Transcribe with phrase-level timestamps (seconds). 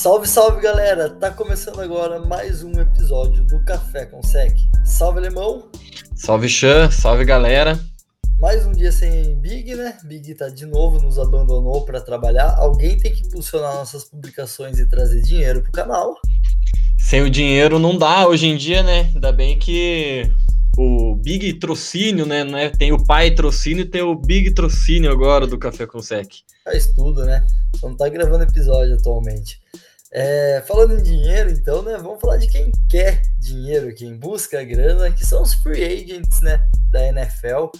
[0.00, 1.10] Salve, salve galera!
[1.10, 4.56] Tá começando agora mais um episódio do Café com Sec.
[4.82, 5.68] Salve, alemão!
[6.16, 6.90] Salve, Chan!
[6.90, 7.78] Salve, galera!
[8.38, 9.98] Mais um dia sem Big, né?
[10.04, 12.54] Big tá de novo, nos abandonou para trabalhar.
[12.56, 16.14] Alguém tem que impulsionar nossas publicações e trazer dinheiro pro canal.
[16.98, 19.10] Sem o dinheiro não dá hoje em dia, né?
[19.14, 20.32] Ainda bem que
[20.78, 22.42] o Big Trocínio, né?
[22.42, 22.70] Não é?
[22.70, 26.36] Tem o pai Trocínio e tem o Big Trocínio agora do Café com Sec.
[26.64, 27.46] Faz tudo, né?
[27.76, 29.59] Só não tá gravando episódio atualmente.
[30.12, 31.96] É, falando em dinheiro, então, né?
[31.96, 36.60] Vamos falar de quem quer dinheiro, quem busca grana, que são os free agents, né?
[36.90, 37.70] Da NFL.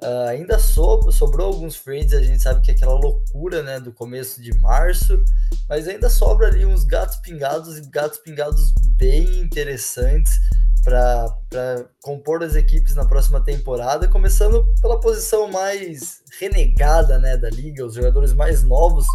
[0.00, 3.80] Uh, ah, ainda sobrou, sobrou alguns free a gente sabe que é aquela loucura, né?
[3.80, 5.22] Do começo de março,
[5.68, 10.38] mas ainda sobra ali uns gatos pingados e gatos pingados bem interessantes
[10.84, 17.84] para compor as equipes na próxima temporada, começando pela posição mais renegada né, da liga,
[17.84, 19.06] os jogadores mais novos.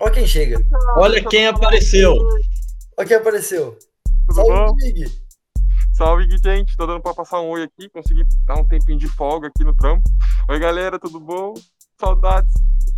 [0.00, 0.64] Olha quem chega.
[0.96, 2.14] Olha quem apareceu.
[2.96, 3.78] Olha quem apareceu.
[4.26, 4.74] Tudo Salve, bom?
[4.74, 5.22] Big.
[5.92, 6.76] Salve, gente.
[6.76, 7.90] Tô dando para passar um oi aqui.
[7.90, 10.02] Consegui dar um tempinho de folga aqui no trampo.
[10.48, 11.52] Oi, galera, tudo bom?
[12.00, 12.54] Saudades.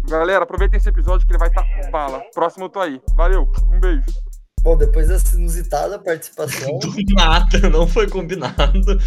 [0.09, 2.23] Galera, aproveitem esse episódio que ele vai estar tá bala.
[2.33, 3.01] Próximo eu tô aí.
[3.17, 4.05] Valeu, um beijo.
[4.63, 6.79] Bom, depois dessa inusitada participação.
[6.79, 8.99] Do nada, não foi combinado.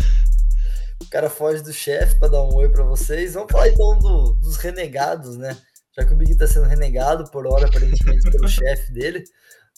[1.01, 3.35] O cara foge do chefe para dar um oi para vocês.
[3.35, 5.55] Vamos falar então do, dos renegados, né?
[5.97, 9.23] Já que o Big tá sendo renegado por hora, aparentemente, pelo chefe dele.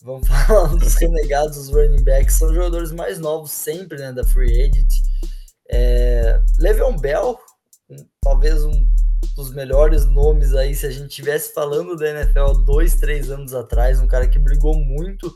[0.03, 2.35] Vamos falar dos renegados, os running backs.
[2.35, 4.11] São jogadores mais novos sempre, né?
[4.11, 4.93] Da Free Agent.
[5.71, 7.37] É, Le'Veon Bell,
[7.89, 8.87] um, talvez um
[9.35, 13.99] dos melhores nomes aí, se a gente tivesse falando da NFL dois, três anos atrás,
[13.99, 15.33] um cara que brigou muito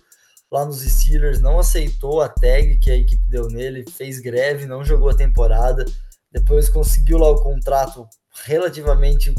[0.52, 4.84] lá nos Steelers, não aceitou a tag que a equipe deu nele, fez greve, não
[4.84, 5.86] jogou a temporada,
[6.32, 8.08] depois conseguiu lá o contrato
[8.46, 9.34] relativamente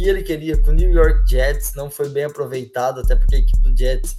[0.00, 3.38] que ele queria com o New York Jets, não foi bem aproveitado, até porque a
[3.38, 4.16] equipe do Jets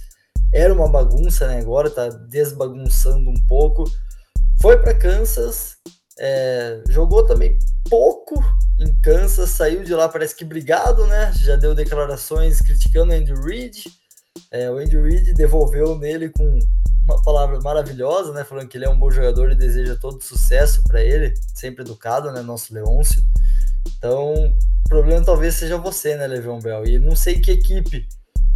[0.52, 1.58] era uma bagunça, né?
[1.58, 3.84] Agora tá desbagunçando um pouco.
[4.60, 5.76] Foi para Kansas,
[6.18, 7.58] é, jogou também
[7.90, 8.42] pouco
[8.78, 11.32] em Kansas, saiu de lá, parece que brigado, né?
[11.36, 13.84] Já deu declarações criticando Andrew Reid
[14.50, 16.58] é, o Andy Reid devolveu nele com
[17.04, 18.44] uma palavra maravilhosa, né?
[18.44, 22.30] Falando que ele é um bom jogador e deseja todo sucesso para ele, sempre educado,
[22.30, 22.42] né?
[22.42, 23.22] Nosso Leôncio.
[23.96, 26.84] Então, o problema talvez seja você, né, Levião Bell?
[26.84, 28.06] E não sei que equipe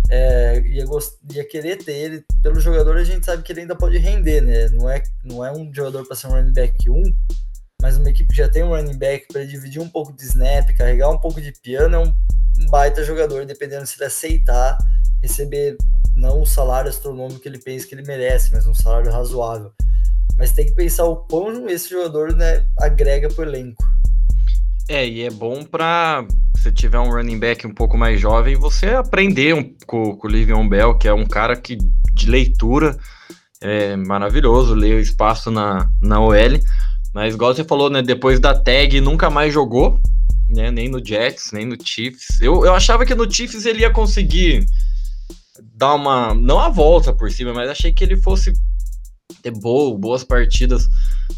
[0.09, 0.85] é, ia,
[1.33, 2.25] ia querer ter ele.
[2.43, 4.69] Pelo jogador, a gente sabe que ele ainda pode render, né?
[4.71, 7.03] Não é, não é um jogador para ser um running back 1,
[7.83, 10.69] mas uma equipe que já tem um running back para dividir um pouco de snap,
[10.77, 12.13] carregar um pouco de piano, é um
[12.71, 14.79] baita jogador, dependendo se ele aceitar
[15.23, 15.77] receber
[16.15, 19.73] não o salário astronômico que ele pensa que ele merece, mas um salário razoável.
[20.39, 23.83] Mas tem que pensar o quão esse jogador né, agrega pro elenco.
[24.89, 26.25] É, e é bom para
[26.57, 30.31] se tiver um running back um pouco mais jovem, você aprender um, com, com o
[30.31, 31.77] Livion Bell, que é um cara que
[32.13, 32.97] de leitura
[33.61, 36.61] é maravilhoso, lê o espaço na, na OL.
[37.13, 38.03] Mas igual você falou, né?
[38.03, 40.01] Depois da tag nunca mais jogou,
[40.49, 40.71] né?
[40.71, 42.41] Nem no Jets, nem no Chiefs.
[42.41, 44.67] Eu, eu achava que no Chiefs ele ia conseguir
[45.75, 46.35] dar uma.
[46.35, 48.53] Não a volta por cima, mas achei que ele fosse
[49.47, 50.89] ter boa, boas partidas.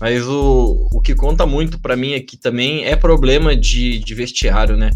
[0.01, 4.77] Mas o, o que conta muito para mim aqui também é problema de, de vestiário,
[4.77, 4.91] né?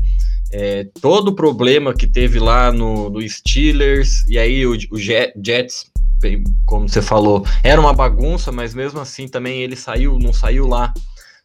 [0.51, 5.91] É, todo o problema que teve lá no, no Steelers, e aí o, o Jets,
[6.67, 10.93] como você falou, era uma bagunça, mas mesmo assim também ele saiu, não saiu lá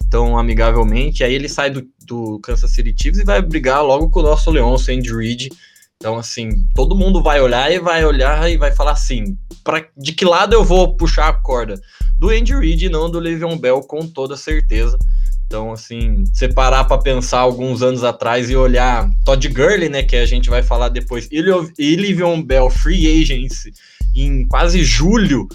[0.10, 1.24] tão amigavelmente.
[1.24, 4.52] Aí ele sai do, do Kansas City Chiefs e vai brigar logo com o nosso
[4.52, 5.50] Leon, o Andy Reid
[6.00, 10.14] então, assim, todo mundo vai olhar e vai olhar e vai falar assim: pra, de
[10.14, 11.80] que lado eu vou puxar a corda?
[12.18, 14.98] Do Andy Reid não do Le'Veon Bell, com toda certeza.
[15.48, 20.26] Então, assim, separar para pensar alguns anos atrás e olhar Todd Gurley, né, que a
[20.26, 23.72] gente vai falar depois, e Le'Veon Bell Free Agency
[24.14, 25.48] em quase julho,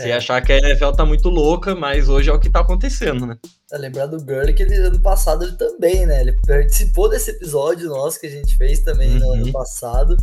[0.00, 0.04] é.
[0.04, 3.26] você achar que a NFL tá muito louca, mas hoje é o que tá acontecendo,
[3.26, 3.36] né?
[3.72, 6.20] É, lembrar do Gurley que ele ano passado ele também, né?
[6.20, 9.18] Ele participou desse episódio nosso que a gente fez também uhum.
[9.18, 9.52] no ano uhum.
[9.52, 10.16] passado.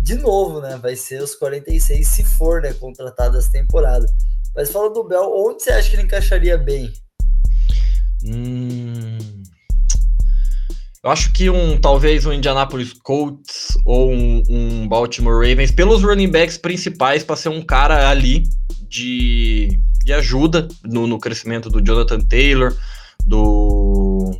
[0.00, 0.78] De novo, né?
[0.80, 2.72] Vai ser os 46 se for, né?
[2.74, 4.06] Contratado essa temporada.
[4.54, 6.92] Mas fala do Bell, onde você acha que ele encaixaria bem?
[8.24, 9.35] Hum...
[11.06, 16.28] Eu acho que um talvez um Indianapolis Colts ou um, um Baltimore Ravens, pelos running
[16.28, 18.42] backs principais, para ser um cara ali
[18.88, 22.76] de de ajuda no, no crescimento do Jonathan Taylor,
[23.24, 24.36] do,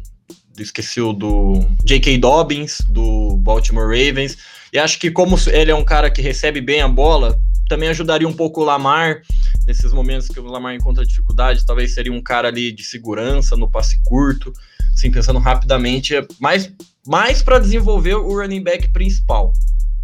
[0.58, 2.18] esqueci o do J.K.
[2.18, 4.36] Dobbins, do Baltimore Ravens.
[4.72, 8.26] E acho que como ele é um cara que recebe bem a bola, também ajudaria
[8.26, 9.22] um pouco o Lamar
[9.68, 11.64] nesses momentos que o Lamar encontra dificuldade.
[11.64, 14.52] Talvez seria um cara ali de segurança no passe curto,
[14.96, 16.72] assim, pensando rapidamente, mais,
[17.06, 19.52] mais para desenvolver o running back principal.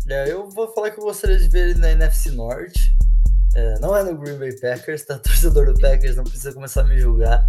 [0.06, 2.94] É, eu vou falar que eu gostaria de ver ele na NFC Norte.
[3.54, 5.16] É, não é no Green Bay Packers, tá?
[5.20, 7.46] Torcedor do Packers não precisa começar a me julgar.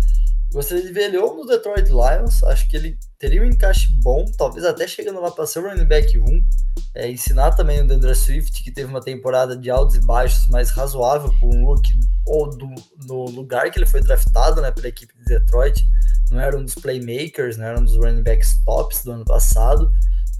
[0.52, 4.26] Gostaria de ver ele ou no Detroit Lions, acho que ele teria um encaixe bom,
[4.38, 6.46] talvez até chegando lá para ser o running back 1.
[6.94, 10.72] É, ensinar também o Dandre Swift, que teve uma temporada de altos e baixos, mas
[10.72, 11.82] razoável por um look
[12.26, 12.68] ou do,
[13.08, 15.88] no lugar que ele foi draftado né, pela equipe de Detroit.
[16.30, 19.90] Não era um dos playmakers, não era um dos running backs tops do ano passado.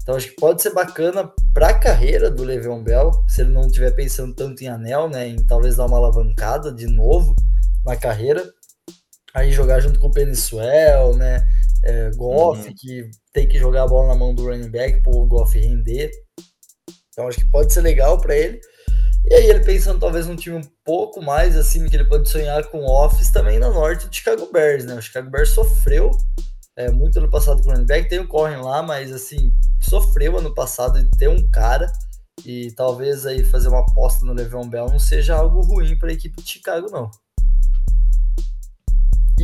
[0.02, 3.66] Então acho que pode ser bacana para a carreira do Le'Veon Bell, se ele não
[3.66, 7.34] estiver pensando tanto em anel, né, em talvez dar uma alavancada de novo
[7.82, 8.44] na carreira
[9.34, 11.44] aí jogar junto com o Peniswell, né?
[11.84, 12.74] É, Goff, uhum.
[12.76, 16.10] que tem que jogar a bola na mão do running back para o Goff render.
[17.10, 18.60] Então acho que pode ser legal para ele.
[19.26, 22.64] E aí ele pensando talvez num time um pouco mais assim, que ele pode sonhar
[22.68, 24.94] com Office também na norte do Chicago Bears, né?
[24.94, 26.10] O Chicago Bears sofreu
[26.76, 30.38] é, muito ano passado com o running back, tem o Corren lá, mas assim, sofreu
[30.38, 31.90] ano passado de ter um cara
[32.44, 36.12] e talvez aí fazer uma aposta no Le'Veon Bell não seja algo ruim para a
[36.12, 37.10] equipe de Chicago, não.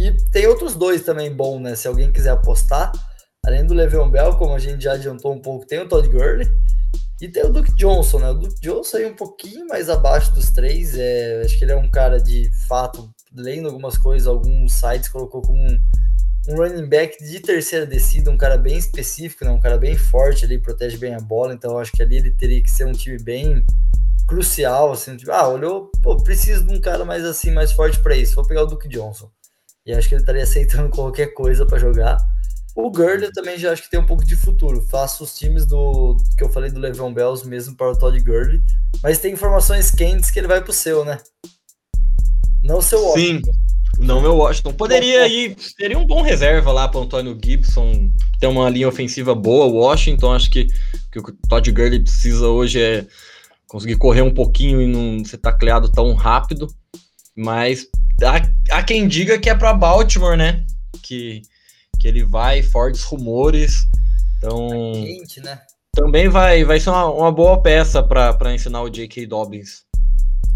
[0.00, 1.76] E tem outros dois também bom, né?
[1.76, 2.90] Se alguém quiser apostar,
[3.44, 6.48] além do Le'Veon Bell, como a gente já adiantou um pouco, tem o Todd Gurley
[7.20, 8.30] e tem o Duke Johnson, né?
[8.30, 10.96] O Duke Johnson aí um pouquinho mais abaixo dos três.
[10.96, 15.42] É, acho que ele é um cara de fato, lendo algumas coisas, alguns sites colocou
[15.42, 15.78] como um,
[16.48, 19.50] um running back de terceira descida, um cara bem específico, né?
[19.50, 21.52] Um cara bem forte ali, protege bem a bola.
[21.52, 23.62] Então acho que ali ele teria que ser um time bem
[24.26, 28.16] crucial, assim, tipo, ah, olhou, pô, preciso de um cara mais assim, mais forte para
[28.16, 28.34] isso.
[28.34, 29.30] Vou pegar o Duke Johnson.
[29.86, 32.18] E acho que ele estaria aceitando qualquer coisa para jogar.
[32.76, 34.80] O Gurley eu também já acho que tem um pouco de futuro.
[34.82, 38.60] Faço os times do que eu falei do Le'Veon Bells mesmo para o Todd Gurley.
[39.02, 41.18] Mas tem informações quentes que ele vai pro seu, né?
[42.62, 43.52] Não o seu Washington.
[43.52, 43.60] Sim,
[43.98, 44.72] não meu Washington.
[44.72, 48.10] Poderia ir, seria um bom reserva lá para Antônio Gibson.
[48.38, 49.66] Ter uma linha ofensiva boa.
[49.66, 50.66] O Washington, acho que,
[51.10, 53.06] que o Todd Gurley precisa hoje é
[53.66, 56.68] conseguir correr um pouquinho e não ser tacleado tão rápido.
[57.40, 57.86] Mas
[58.22, 60.66] há, há quem diga que é para Baltimore, né?
[61.02, 61.40] Que,
[61.98, 63.86] que ele vai, fortes rumores.
[64.36, 64.68] Então.
[64.92, 65.58] Quente, né?
[65.94, 69.26] Também vai, vai ser uma, uma boa peça para ensinar o J.K.
[69.26, 69.84] Dobbins.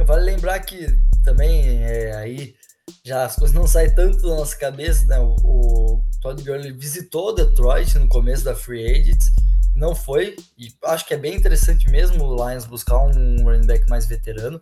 [0.07, 0.87] Vale lembrar que
[1.25, 2.55] também é, aí
[3.03, 5.19] já as coisas não saem tanto da nossa cabeça, né?
[5.19, 9.33] O, o Todd Gurley visitou Detroit no começo da Free Agents,
[9.75, 13.89] não foi, e acho que é bem interessante mesmo o Lions buscar um running back
[13.89, 14.61] mais veterano.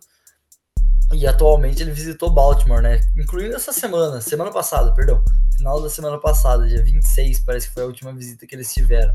[1.13, 2.99] E atualmente ele visitou Baltimore, né?
[3.15, 5.23] Incluindo essa semana, semana passada, perdão.
[5.57, 9.13] Final da semana passada, dia 26, parece que foi a última visita que eles tiveram.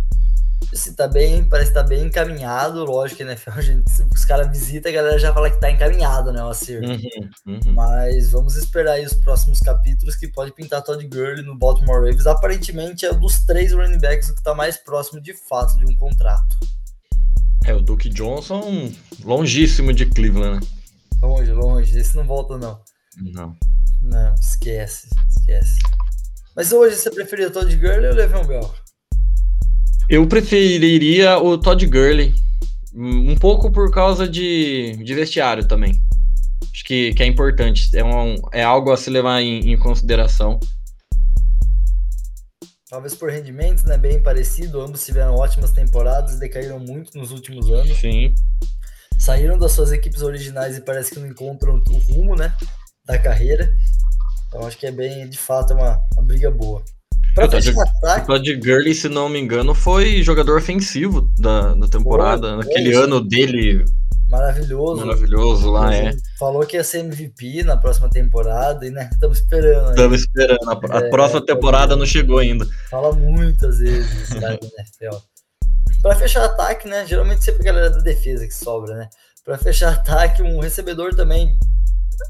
[0.72, 2.84] Assim, tá bem, parece que tá bem encaminhado.
[2.84, 3.22] Lógico
[3.62, 6.42] gente, os caras visitam, a galera já fala que tá encaminhado, né?
[6.42, 6.88] O acerto.
[6.88, 7.74] Uhum, uhum.
[7.74, 12.26] Mas vamos esperar aí os próximos capítulos que pode pintar Todd Gurley no Baltimore Ravens.
[12.26, 15.94] Aparentemente é um dos três running backs que tá mais próximo de fato de um
[15.94, 16.56] contrato.
[17.64, 18.92] É, o Duke Johnson,
[19.24, 20.77] longíssimo de Cleveland, né?
[21.22, 21.98] Longe, longe.
[21.98, 22.80] Esse não volta, não.
[23.16, 23.56] Não.
[24.02, 25.78] Não, esquece, esquece.
[26.54, 28.74] Mas hoje você preferia o Todd Gurley ou o Le'Veon Bell?
[30.08, 32.34] Eu preferiria o Todd Gurley.
[32.94, 35.94] Um pouco por causa de, de vestiário também.
[36.72, 37.90] Acho que, que é importante.
[37.96, 40.58] É, um, é algo a se levar em, em consideração.
[42.88, 43.98] Talvez por rendimento, né?
[43.98, 44.80] Bem parecido.
[44.80, 47.98] Ambos tiveram ótimas temporadas e decaíram muito nos últimos anos.
[47.98, 48.32] Sim
[49.28, 52.50] saíram das suas equipes originais e parece que não encontram o rumo, né,
[53.04, 53.70] da carreira.
[54.46, 56.82] Então acho que é bem, de fato, uma, uma briga boa.
[57.34, 58.26] Pra fechar de, ataque...
[58.26, 62.48] Todd Gurley, se não me engano, foi jogador ofensivo da, da temporada.
[62.48, 63.84] Foi, Naquele foi, ano dele.
[64.30, 65.04] Maravilhoso.
[65.04, 66.16] Maravilhoso lá, é.
[66.38, 69.90] Falou que ia ser MVP na próxima temporada e, né, estamos esperando.
[69.90, 70.70] Estamos esperando.
[70.90, 72.66] A, é, próxima temporada não chegou ainda.
[72.90, 75.18] Fala muitas vezes, cara, NFL.
[76.02, 77.06] Para fechar ataque, né?
[77.06, 79.08] Geralmente sempre a galera da defesa que sobra, né?
[79.44, 81.58] Para fechar ataque, um recebedor também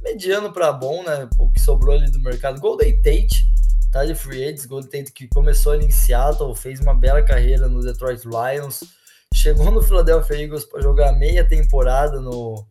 [0.02, 1.28] mediano para bom, né?
[1.38, 2.60] O que sobrou ali do mercado.
[2.60, 3.44] Golden Tate,
[3.90, 4.66] tá de free agents.
[4.66, 8.84] Golden Tate que começou ali em Seattle, fez uma bela carreira no Detroit Lions,
[9.34, 12.66] chegou no Philadelphia Eagles para jogar meia temporada no,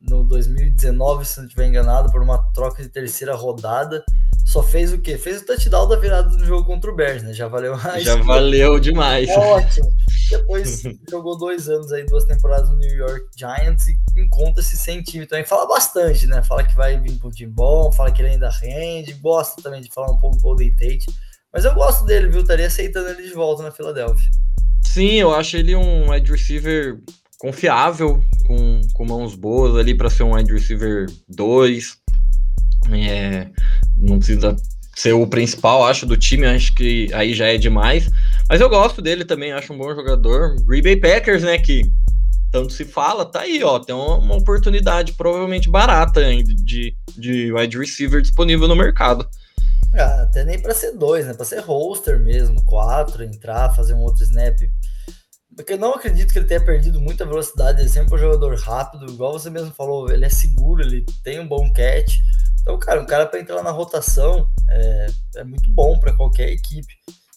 [0.00, 4.04] no 2019, se não estiver enganado, por uma troca de terceira rodada
[4.44, 5.16] só fez o quê?
[5.16, 7.32] Fez o touchdown da virada do jogo contra o Bears, né?
[7.32, 8.04] Já valeu mais.
[8.04, 9.28] Já valeu demais.
[9.28, 9.90] É ótimo.
[10.30, 15.26] Depois jogou dois anos aí, duas temporadas no New York Giants e encontra-se sem time
[15.26, 15.44] também.
[15.44, 16.42] Fala bastante, né?
[16.42, 19.92] Fala que vai vir pro time bom, fala que ele ainda rende, gosta também de
[19.92, 21.06] falar um pouco do Golden Tate.
[21.52, 22.40] Mas eu gosto dele, viu?
[22.40, 24.28] Estaria aceitando ele de volta na Filadélfia.
[24.82, 27.00] Sim, eu acho ele um wide receiver
[27.38, 31.96] confiável, com, com mãos boas ali para ser um wide receiver 2.
[32.92, 33.48] É,
[33.96, 34.56] não precisa
[34.94, 38.10] ser o principal, acho, do time, acho que aí já é demais.
[38.48, 40.56] Mas eu gosto dele também, acho um bom jogador.
[40.64, 41.92] Green Bay Packers, né, que
[42.52, 47.52] tanto se fala, tá aí, ó, tem uma, uma oportunidade provavelmente barata ainda de, de
[47.52, 49.28] wide receiver disponível no mercado.
[49.92, 51.34] Ah, até nem para ser dois, né?
[51.34, 54.56] Para ser roster mesmo, quatro, entrar, fazer um outro snap.
[55.56, 58.56] Porque eu não acredito que ele tenha perdido muita velocidade, ele sempre é um jogador
[58.56, 62.18] rápido, igual você mesmo falou, ele é seguro, ele tem um bom catch.
[62.60, 66.94] Então, cara, um cara para entrar na rotação é, é muito bom para qualquer equipe.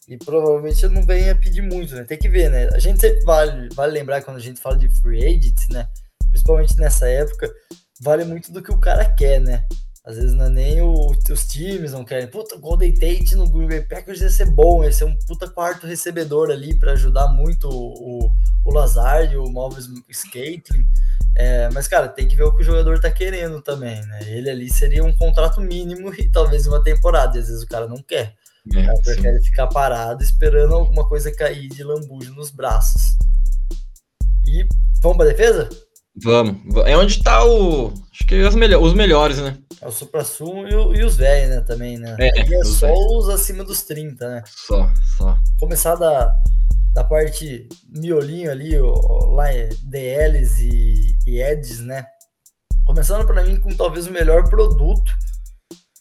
[0.08, 2.04] E provavelmente eu não venha pedir muito, né?
[2.06, 2.70] Tem que ver, né?
[2.74, 5.88] A gente sempre vale, vale lembrar quando a gente fala de free agents, né?
[6.30, 7.54] Principalmente nessa época,
[8.00, 9.66] vale muito do que o cara quer, né?
[10.06, 12.28] Às vezes não é nem o, os times não querem.
[12.28, 15.50] Puta, o Golden Tate no Green Bay Packers ia ser bom, ia ser um puta
[15.50, 18.32] quarto recebedor ali para ajudar muito o,
[18.64, 20.88] o Lazard, o Malvis Scatling.
[21.36, 24.20] É, mas, cara, tem que ver o que o jogador tá querendo também, né?
[24.28, 27.86] Ele ali seria um contrato mínimo e talvez uma temporada, e às vezes o cara
[27.86, 28.34] não quer.
[28.76, 33.18] É, cara prefere ficar parado esperando alguma coisa cair de lambuja nos braços.
[34.46, 34.68] E
[35.02, 35.70] vamos pra defesa?
[36.24, 36.76] Vamos.
[36.86, 37.94] É onde tá o.
[38.12, 39.58] Acho que os, melhor, os melhores, né?
[39.80, 41.62] É o supra-sumo e, e, os velhos, né?
[41.62, 42.16] Também, né?
[42.20, 43.18] É, é só véio.
[43.18, 44.44] os acima dos 30, né?
[44.48, 45.38] Só, só.
[45.60, 46.34] Começar da,
[46.94, 52.04] da parte miolinho ali, lá é DLs e, e Eds, né?
[52.86, 55.12] Começando para mim com talvez o melhor produto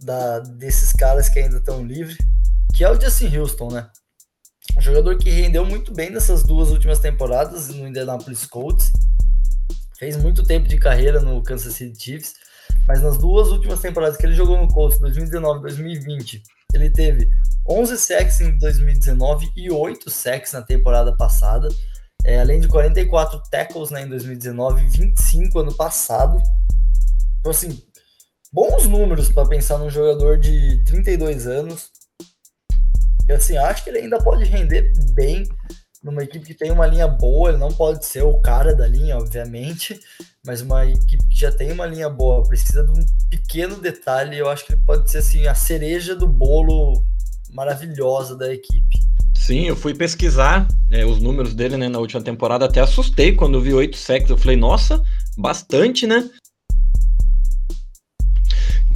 [0.00, 2.16] da, desses caras que ainda estão livres,
[2.76, 3.88] que é o Justin Houston, né?
[4.76, 8.92] Um jogador que rendeu muito bem nessas duas últimas temporadas no Indianapolis Colts.
[9.98, 12.34] Fez muito tempo de carreira no Kansas City Chiefs
[12.86, 16.42] mas nas duas últimas temporadas que ele jogou no Colts, 2019 e 2020,
[16.72, 17.28] ele teve
[17.68, 21.68] 11 sacks em 2019 e 8 sacks na temporada passada,
[22.24, 26.40] é, além de 44 tackles né, em 2019 e 25 ano passado.
[27.40, 27.82] Então, assim,
[28.52, 31.90] bons números para pensar num jogador de 32 anos.
[33.28, 35.46] E, assim, acho que ele ainda pode render bem
[36.02, 39.16] numa equipe que tem uma linha boa, ele não pode ser o cara da linha,
[39.16, 39.98] obviamente,
[40.46, 44.48] mas uma equipe que já tem uma linha boa, precisa de um pequeno detalhe, eu
[44.48, 47.02] acho que ele pode ser assim a cereja do bolo
[47.50, 49.00] maravilhosa da equipe.
[49.34, 53.60] Sim, eu fui pesquisar é, os números dele né, na última temporada, até assustei quando
[53.60, 55.02] vi oito sacks, eu falei, nossa,
[55.36, 56.28] bastante, né?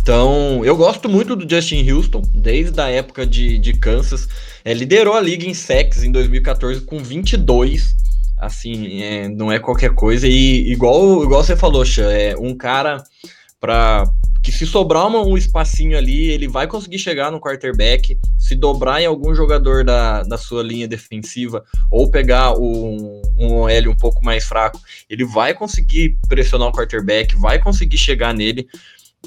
[0.02, 4.26] Então, eu gosto muito do Justin Houston, desde a época de, de Kansas.
[4.64, 7.94] É, liderou a liga em sacks em 2014 com 22.
[8.38, 10.26] Assim, é, não é qualquer coisa.
[10.26, 13.04] E igual, igual você falou, Xan, é um cara
[13.60, 14.10] para
[14.42, 19.02] que se sobrar uma, um espacinho ali, ele vai conseguir chegar no quarterback, se dobrar
[19.02, 24.24] em algum jogador da, da sua linha defensiva, ou pegar um, um OL um pouco
[24.24, 24.80] mais fraco,
[25.10, 28.66] ele vai conseguir pressionar o quarterback, vai conseguir chegar nele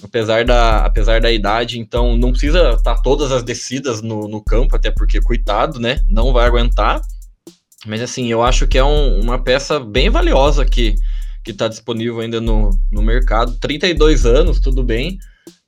[0.01, 4.43] apesar da, apesar da idade, então não precisa estar tá todas as descidas no, no
[4.43, 6.01] campo, até porque, coitado, né?
[6.07, 7.01] Não vai aguentar.
[7.85, 10.95] Mas assim, eu acho que é um, uma peça bem valiosa que
[11.43, 13.57] que está disponível ainda no, no mercado.
[13.59, 15.17] 32 anos, tudo bem,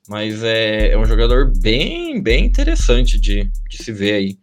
[0.08, 4.38] mas é, é um jogador bem, bem interessante de, de se ver aí.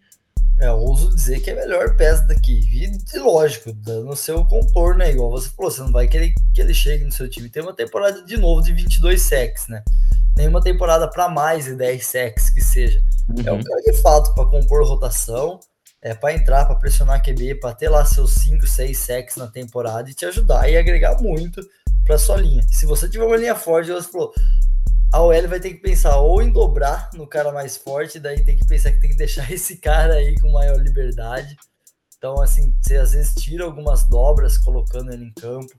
[0.63, 2.61] É, eu ouso dizer que é a melhor peça daqui.
[2.71, 5.11] E, lógico, dando seu contorno, né?
[5.11, 7.49] Igual você falou, você não vai querer que ele chegue no seu time.
[7.49, 9.83] Tem uma temporada de novo de 22 sacks, né?
[10.37, 13.03] Nenhuma temporada para mais de 10 sacks que seja.
[13.27, 13.43] Uhum.
[13.45, 13.63] É um uhum.
[13.63, 15.59] cara de fato para compor rotação,
[16.01, 20.09] é para entrar, para pressionar QB, para ter lá seus 5, 6 sacks na temporada
[20.09, 21.61] e te ajudar e agregar muito
[22.05, 22.63] para sua linha.
[22.69, 24.33] Se você tiver uma linha forte, você falou,
[25.13, 28.57] a OL vai ter que pensar ou em dobrar no cara mais forte, daí tem
[28.57, 31.55] que pensar que tem que deixar esse cara aí com maior liberdade.
[32.17, 35.71] Então, assim, você às vezes tira algumas dobras colocando ele em campo.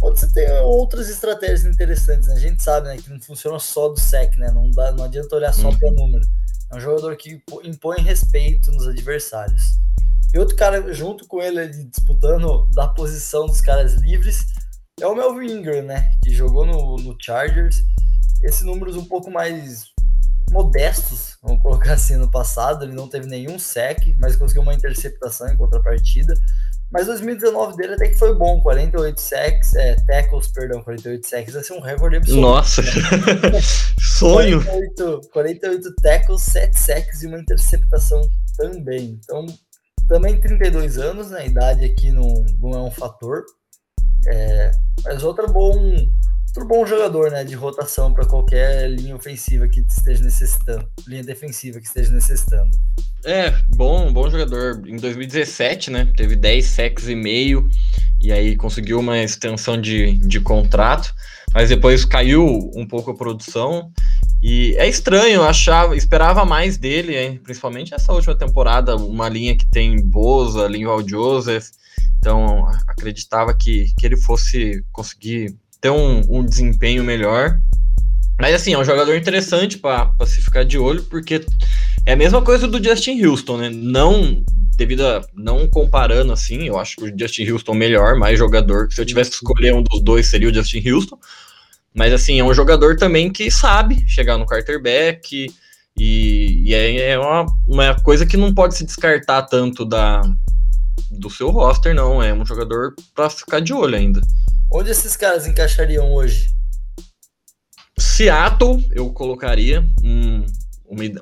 [0.00, 2.34] Pode ser ter outras estratégias interessantes, né?
[2.34, 4.50] A gente sabe, né, que não funciona só do sec, né?
[4.50, 5.78] Não, dá, não adianta olhar só uhum.
[5.78, 6.26] para número.
[6.72, 9.62] É um jogador que impõe respeito nos adversários.
[10.34, 14.46] E outro cara junto com ele disputando da posição dos caras livres
[15.00, 16.10] é o Melvin Ingram, né?
[16.24, 17.84] Que jogou no, no Chargers
[18.44, 19.92] esses números um pouco mais
[20.50, 22.84] modestos, vamos colocar assim, no passado.
[22.84, 26.34] Ele não teve nenhum sec, mas conseguiu uma interceptação em contrapartida.
[26.92, 31.64] Mas 2019 dele até que foi bom, 48 sacks, é, tackles, perdão, 48 sacks, vai
[31.64, 32.40] ser um recorde absoluto.
[32.40, 32.90] Nossa, né?
[33.98, 34.64] sonho!
[34.64, 38.20] 48, 48 tackles, 7 sacks e uma interceptação
[38.56, 39.18] também.
[39.24, 39.44] Então,
[40.06, 42.28] também 32 anos, né, a idade aqui não,
[42.60, 43.44] não é um fator.
[44.26, 44.70] É,
[45.04, 45.74] mas outro bom,
[46.54, 51.80] outro bom jogador, né, de rotação para qualquer linha ofensiva que esteja necessitando, linha defensiva
[51.80, 52.70] que esteja necessitando.
[53.24, 54.80] É, bom, bom jogador.
[54.86, 57.68] Em 2017, né, teve 10 sacks e meio
[58.20, 61.12] e aí conseguiu uma extensão de, de contrato,
[61.52, 63.90] mas depois caiu um pouco a produção
[64.40, 67.40] E é estranho, achava, esperava mais dele, hein?
[67.42, 71.70] principalmente essa última temporada, uma linha que tem Boza, Linval Joseph,
[72.18, 77.60] então acreditava que, que ele fosse conseguir ter um, um desempenho melhor.
[78.40, 81.44] Mas assim, é um jogador interessante para se ficar de olho, porque
[82.06, 83.68] é a mesma coisa do Justin Houston, né?
[83.68, 84.42] Não
[84.76, 88.90] devido a não comparando assim, eu acho que o Justin Houston melhor, mais jogador.
[88.90, 91.18] Se eu tivesse que escolher um dos dois, seria o Justin Houston.
[91.94, 95.52] Mas assim, é um jogador também que sabe chegar no quarterback
[95.96, 100.22] e, e é, é uma, uma coisa que não pode se descartar tanto da,
[101.10, 102.22] do seu roster, não.
[102.22, 104.22] É um jogador para ficar de olho ainda.
[104.70, 106.52] Onde esses caras encaixariam hoje?
[107.98, 110.44] Seattle, eu colocaria um,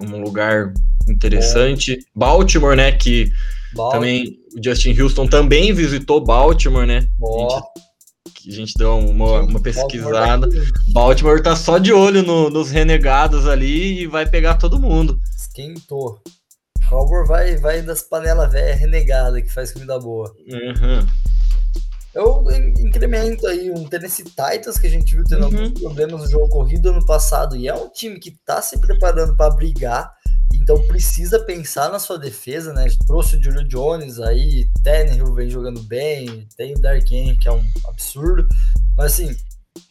[0.00, 0.72] um, lugar
[1.08, 1.98] interessante.
[2.14, 2.92] Baltimore, né?
[2.92, 3.30] Que
[3.74, 3.92] Baltimore.
[3.92, 7.08] também o Justin Houston também visitou Baltimore, né?
[7.22, 7.62] A gente
[8.34, 10.48] que a gente deu uma, uma pesquisada.
[10.92, 15.18] Baltimore tá só de olho no, nos renegados ali e vai pegar todo mundo.
[15.36, 16.20] Esquentou.
[16.90, 20.34] Halbor vai, vai das panelas velhas renegadas que faz comida boa.
[20.46, 21.06] Uhum.
[22.14, 22.44] Eu
[22.78, 25.62] incremento aí um Tennessee Titans que a gente viu tendo uhum.
[25.64, 29.34] alguns problemas no jogo corrido ano passado e é um time que tá se preparando
[29.36, 30.12] para brigar
[30.54, 32.86] então precisa pensar na sua defesa, né?
[33.06, 37.52] Trouxe o Julio Jones aí, Tannehill vem jogando bem, tem o Dark Henry, que é
[37.52, 38.46] um absurdo.
[38.96, 39.36] Mas assim.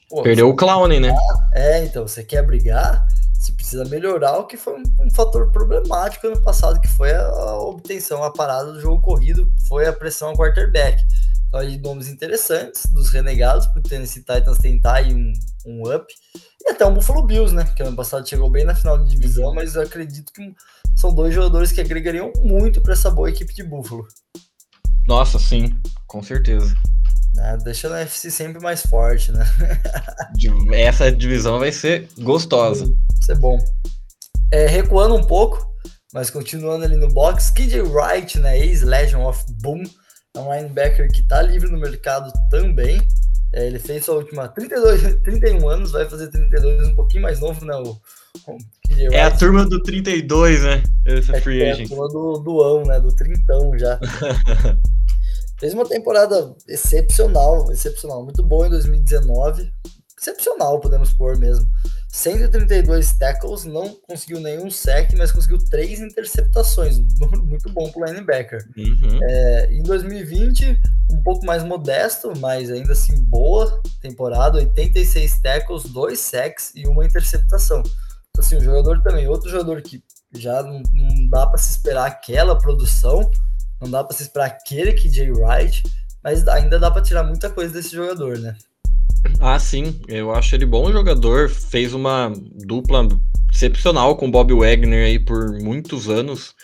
[0.09, 1.15] Pô, Perdeu o Clown, né?
[1.53, 6.27] É, então, você quer brigar, você precisa melhorar o que foi um, um fator problemático
[6.27, 10.29] ano passado, que foi a, a, obtenção, a parada do jogo corrido, foi a pressão
[10.29, 11.01] ao quarterback.
[11.51, 15.33] Então aí nomes interessantes dos renegados, para o Tennessee Titans tentar aí um,
[15.65, 16.05] um up.
[16.61, 17.65] E até o Buffalo Bills, né?
[17.75, 20.55] Que ano passado chegou bem na final de divisão, mas eu acredito que
[20.95, 24.07] são dois jogadores que agregariam muito para essa boa equipe de Buffalo.
[25.05, 26.73] Nossa, sim, com certeza.
[27.37, 29.45] É, deixando a FC sempre mais forte, né?
[30.73, 32.85] Essa divisão vai ser gostosa.
[32.85, 33.59] Vai ser bom.
[34.53, 35.69] É, recuando um pouco,
[36.13, 38.57] mas continuando ali no box, KJ Wright, né?
[38.57, 39.83] Ex-Legion of Boom,
[40.35, 43.01] é um linebacker que tá livre no mercado também.
[43.53, 47.65] É, ele fez sua última 32, 31 anos, vai fazer 32, um pouquinho mais novo,
[47.65, 47.75] né?
[47.75, 47.99] O,
[48.47, 48.57] o
[49.13, 50.83] é a turma do 32, né?
[51.05, 51.81] Esse é, free agent.
[51.81, 52.99] É a turma do, do ão, né?
[52.99, 53.99] Do trintão já.
[55.59, 59.71] fez uma temporada excepcional, excepcional, muito boa em 2019.
[60.17, 61.67] Excepcional, podemos pôr mesmo.
[62.11, 66.99] 132 tackles, não conseguiu nenhum sec, mas conseguiu três interceptações.
[67.43, 68.67] Muito bom para o linebacker.
[68.77, 69.19] Uhum.
[69.23, 70.77] É, em 2020,
[71.09, 77.05] um pouco mais modesto, mas ainda assim boa temporada: 86 tackles, dois sacks e uma
[77.05, 77.79] interceptação.
[77.79, 82.07] Então, assim, o jogador também, outro jogador que já não, não dá para se esperar
[82.07, 83.29] aquela produção,
[83.81, 85.83] não dá para se esperar aquele que Jay Wright,
[86.21, 88.55] mas ainda dá para tirar muita coisa desse jogador, né?
[89.39, 92.31] Ah, sim, eu acho ele bom jogador, fez uma
[92.65, 93.07] dupla
[93.51, 96.55] excepcional com Bob Wagner aí por muitos anos.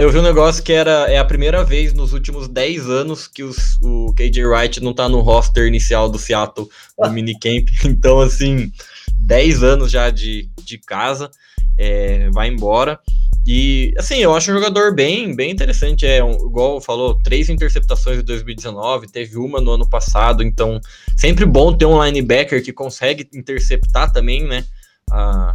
[0.00, 3.42] Eu vi um negócio que era é a primeira vez nos últimos 10 anos que
[3.42, 7.66] os, o KJ Wright não tá no roster inicial do Seattle no minicamp.
[7.84, 8.72] Então, assim,
[9.16, 11.30] 10 anos já de, de casa,
[11.76, 12.98] é, vai embora.
[13.46, 16.06] E assim, eu acho um jogador bem, bem interessante.
[16.06, 20.42] É um, igual falou, três interceptações em 2019, teve uma no ano passado.
[20.42, 20.80] Então,
[21.16, 24.64] sempre bom ter um linebacker que consegue interceptar também, né?
[25.10, 25.54] A,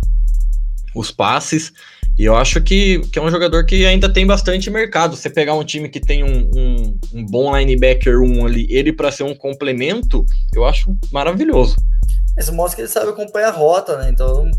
[0.95, 1.73] os passes.
[2.17, 5.15] E eu acho que, que é um jogador que ainda tem bastante mercado.
[5.15, 9.11] Você pegar um time que tem um, um, um bom linebacker um ali, ele para
[9.11, 11.77] ser um complemento, eu acho maravilhoso.
[12.37, 14.09] Isso mostra que ele sabe acompanhar a rota, né?
[14.09, 14.51] Então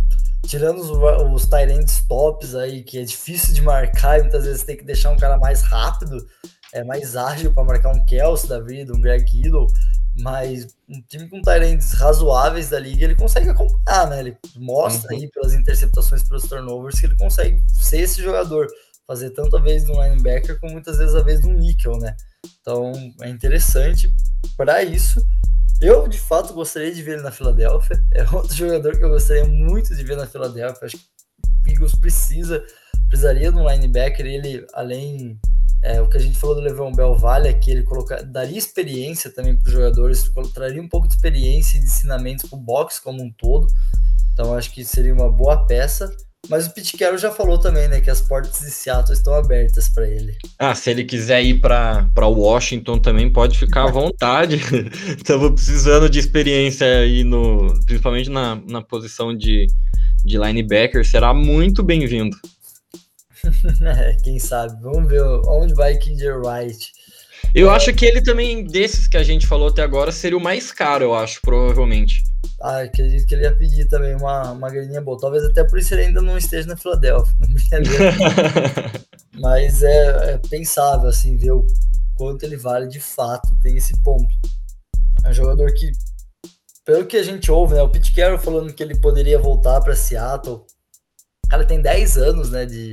[0.47, 4.77] tirando os, os Tyrants tops aí, que é difícil de marcar e muitas vezes tem
[4.77, 6.27] que deixar um cara mais rápido,
[6.73, 9.67] é mais ágil para marcar um Kelsey da vida, um Greg Kittle,
[10.19, 14.21] mas um time com Tyrants razoáveis da liga, ele consegue acompanhar, né?
[14.21, 15.21] Ele mostra uhum.
[15.21, 18.67] aí pelas interceptações, pelos turnovers, que ele consegue ser esse jogador,
[19.07, 21.99] fazer tanto a vez de um linebacker como muitas vezes a vez de um níquel,
[21.99, 22.17] né?
[22.61, 24.13] Então é interessante
[24.57, 25.25] para isso.
[25.81, 28.05] Eu, de fato, gostaria de ver ele na Filadélfia.
[28.13, 30.87] É outro jogador que eu gostaria muito de ver na Filadélfia.
[30.87, 31.05] Acho que
[31.67, 32.63] o Eagles precisa,
[33.09, 34.27] precisaria de um linebacker.
[34.27, 35.41] Ele, além
[35.83, 39.33] é, o que a gente falou do Levão Bell vale aqui, ele colocar, daria experiência
[39.33, 43.01] também para os jogadores, traria um pouco de experiência e de ensinamentos para o boxe
[43.01, 43.67] como um todo.
[44.33, 46.15] Então acho que seria uma boa peça.
[46.49, 49.89] Mas o Pete Carroll já falou também, né, que as portas de Seattle estão abertas
[49.89, 50.37] para ele.
[50.59, 54.61] Ah, se ele quiser ir para Washington também pode ficar à vontade.
[55.17, 59.67] Estamos precisando de experiência aí no, principalmente na, na posição de,
[60.25, 62.37] de linebacker, será muito bem-vindo.
[63.87, 64.81] é, quem sabe?
[64.83, 66.93] Vamos ver onde vai KJ Wright.
[67.55, 70.71] Eu acho que ele também, desses que a gente falou até agora, seria o mais
[70.73, 72.23] caro, eu acho, provavelmente.
[72.61, 75.19] Ah, acredito que ele ia pedir também uma, uma graninha boa.
[75.19, 77.35] Talvez até por isso ele ainda não esteja na Filadélfia.
[79.41, 81.67] Mas é, é, pensável, assim, ver o
[82.15, 84.29] quanto ele vale de fato, tem esse ponto.
[85.25, 85.91] É um jogador que,
[86.85, 87.83] pelo que a gente ouve, né?
[87.83, 90.57] O Pete Carroll falando que ele poderia voltar para Seattle.
[91.47, 92.93] O cara tem 10 anos, né, de,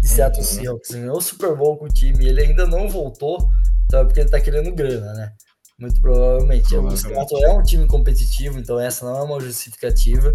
[0.00, 0.44] de Seattle uhum.
[0.44, 0.90] Seahawks.
[0.90, 2.26] Ganhou o Super Bowl com o time.
[2.26, 3.48] Ele ainda não voltou,
[3.86, 5.32] então é porque ele tá querendo grana, né?
[5.78, 6.74] Muito provavelmente.
[6.74, 10.32] O Seattle é um time competitivo, então essa não é uma justificativa.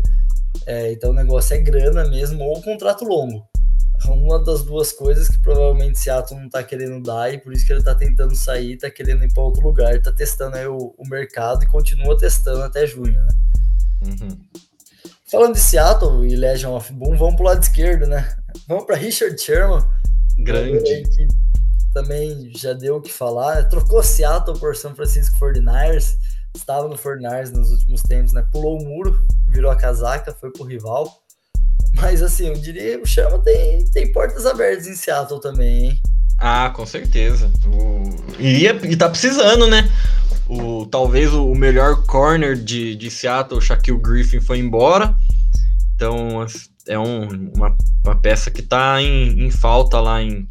[0.65, 3.45] É, então o negócio é grana mesmo ou contrato longo.
[4.07, 7.71] Uma das duas coisas que provavelmente Seattle não tá querendo dar e por isso que
[7.71, 11.07] ele tá tentando sair, tá querendo ir para outro lugar, tá testando aí o, o,
[11.07, 13.27] mercado e continua testando até junho, né?
[14.07, 14.37] Uhum.
[15.29, 18.35] Falando de Seattle e Legion of Boom, vamos pro lado esquerdo, né?
[18.67, 19.85] Vamos para Richard Sherman.
[20.39, 21.03] Grande.
[21.03, 21.27] Que
[21.93, 23.67] também já deu o que falar.
[23.69, 26.15] Trocou Seattle por São Francisco 49ers.
[26.55, 28.45] Estava no 49ers nos últimos tempos, né?
[28.51, 31.21] Pulou o muro, virou a casaca, foi pro rival.
[31.93, 36.01] Mas assim, eu diria o Chama tem, tem portas abertas em Seattle também, hein?
[36.37, 37.51] Ah, com certeza.
[37.67, 38.03] O...
[38.39, 39.89] E, e tá precisando, né?
[40.47, 45.15] O, talvez o melhor corner de, de Seattle, o Shaquille Griffin, foi embora.
[45.95, 46.45] Então
[46.87, 50.47] é um, uma, uma peça que tá em, em falta lá em,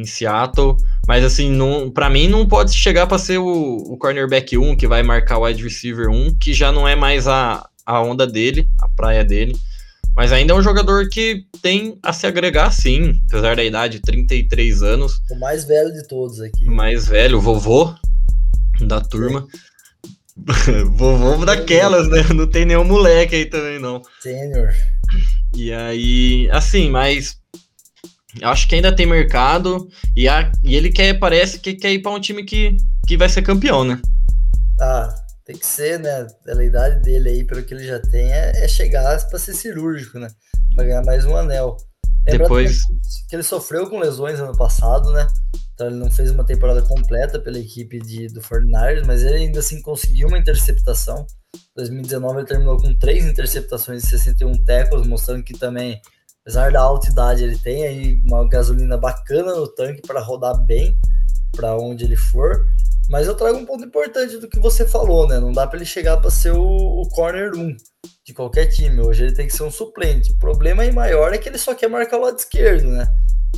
[0.00, 0.76] em Seattle.
[1.06, 4.86] Mas assim, não, para mim não pode chegar para ser o, o cornerback 1 que
[4.86, 8.68] vai marcar o wide receiver 1, que já não é mais a, a onda dele,
[8.80, 9.56] a praia dele.
[10.16, 14.82] Mas ainda é um jogador que tem a se agregar sim, apesar da idade, 33
[14.82, 15.22] anos.
[15.30, 16.68] O mais velho de todos aqui.
[16.68, 17.94] O mais velho, o vovô
[18.80, 19.46] da turma.
[20.90, 22.22] vovô daquelas, né?
[22.34, 24.02] Não tem nenhum moleque aí também, não.
[24.20, 24.70] Sênior.
[25.54, 27.39] E aí, assim, mas
[28.42, 32.12] acho que ainda tem mercado e, a, e ele quer, parece que quer ir para
[32.12, 34.00] um time que, que vai ser campeão, né?
[34.80, 35.14] Ah,
[35.44, 36.26] tem que ser, né?
[36.44, 40.18] Pela idade dele aí, pelo que ele já tem, é, é chegar para ser cirúrgico,
[40.18, 40.28] né?
[40.74, 41.76] Para ganhar mais um anel.
[42.24, 42.82] Depois
[43.28, 45.26] que ele sofreu com lesões ano passado, né?
[45.74, 49.60] Então ele não fez uma temporada completa pela equipe de, do 49ers, mas ele ainda
[49.60, 51.26] assim conseguiu uma interceptação.
[51.74, 56.00] 2019 ele terminou com três interceptações e 61 tackles, mostrando que também
[56.42, 60.98] apesar da alta idade, ele tem aí uma gasolina bacana no tanque para rodar bem
[61.52, 62.66] para onde ele for.
[63.08, 65.40] Mas eu trago um ponto importante do que você falou, né?
[65.40, 67.76] Não dá para ele chegar para ser o, o, corner 1
[68.24, 69.00] de qualquer time.
[69.00, 70.30] Hoje ele tem que ser um suplente.
[70.30, 73.12] O problema aí maior é que ele só quer marcar o lado esquerdo, né?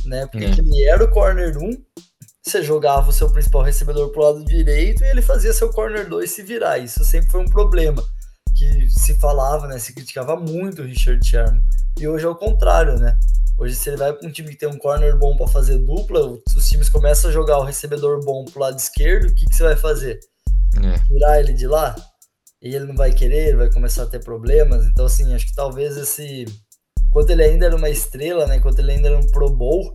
[0.05, 0.25] né?
[0.25, 0.49] Porque é.
[0.49, 1.71] ele era o corner 1,
[2.41, 6.29] você jogava o seu principal recebedor pro lado direito e ele fazia seu corner 2
[6.29, 6.79] se virar.
[6.79, 8.03] Isso sempre foi um problema
[8.53, 9.79] que se falava, né?
[9.79, 11.61] Se criticava muito o Richard Sherman.
[11.99, 13.17] E hoje é o contrário, né?
[13.57, 16.37] Hoje, se ele vai para um time que tem um corner bom para fazer dupla,
[16.55, 19.63] os times começam a jogar o recebedor bom pro lado esquerdo, o que, que você
[19.63, 20.19] vai fazer?
[20.75, 20.99] É.
[21.07, 21.95] Tirar ele de lá?
[22.61, 24.85] E ele não vai querer, ele vai começar a ter problemas.
[24.85, 26.45] Então, assim, acho que talvez esse.
[27.07, 28.55] Enquanto ele ainda era uma estrela, né?
[28.55, 29.93] Enquanto ele ainda era um Pro Bowl,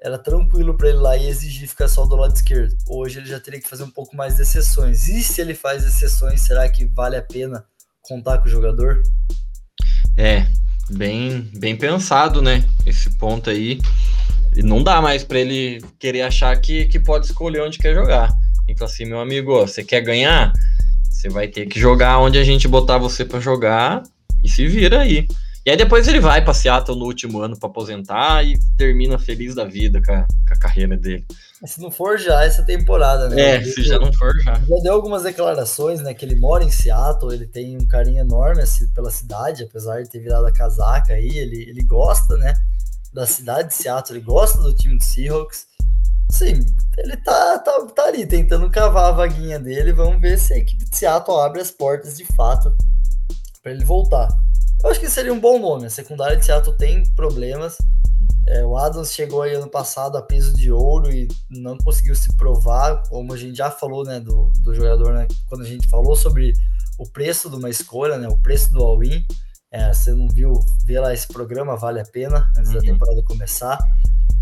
[0.00, 2.76] era tranquilo para ele lá e exigir ficar só do lado esquerdo.
[2.88, 5.08] Hoje ele já teria que fazer um pouco mais de exceções.
[5.08, 7.66] E se ele faz exceções, será que vale a pena
[8.06, 9.02] contar com o jogador?
[10.16, 10.46] É,
[10.90, 12.64] bem, bem pensado, né?
[12.86, 13.78] Esse ponto aí.
[14.56, 18.32] Não dá mais para ele querer achar que, que pode escolher onde quer jogar.
[18.68, 20.52] Então, assim, meu amigo, ó, você quer ganhar?
[21.10, 24.02] Você vai ter que jogar onde a gente botar você para jogar
[24.42, 25.26] e se vira aí.
[25.66, 29.52] E aí depois ele vai pra Seattle no último ano para aposentar e termina feliz
[29.52, 31.26] da vida com a, com a carreira dele.
[31.64, 33.56] Se não for já essa temporada, né?
[33.56, 34.54] É, se já não for já.
[34.54, 36.14] Já deu algumas declarações, né?
[36.14, 40.08] Que ele mora em Seattle, ele tem um carinho enorme assim, pela cidade, apesar de
[40.08, 42.54] ter virado a casaca aí, ele, ele gosta, né?
[43.12, 45.66] Da cidade de Seattle, ele gosta do time de Seahawks.
[46.30, 46.64] Sim,
[46.96, 49.92] ele tá, tá, tá ali tentando cavar a vaguinha dele.
[49.92, 52.72] Vamos ver se a equipe de Seattle abre as portas de fato
[53.64, 54.28] para ele voltar.
[54.86, 55.86] Eu acho que seria um bom nome.
[55.86, 57.76] A secundária de Seattle tem problemas.
[58.46, 62.32] É, o Adams chegou aí ano passado a peso de ouro e não conseguiu se
[62.36, 66.14] provar, como a gente já falou, né, do, do jogador, né, quando a gente falou
[66.14, 66.52] sobre
[67.00, 69.26] o preço de uma escolha, né, o preço do all-in.
[69.72, 70.52] É, você não viu,
[70.84, 72.76] vê lá esse programa, vale a pena, antes uhum.
[72.76, 73.78] da temporada começar.